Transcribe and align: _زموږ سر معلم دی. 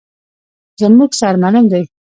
_زموږ 0.81 1.11
سر 1.19 1.35
معلم 1.41 1.65
دی. 1.71 1.83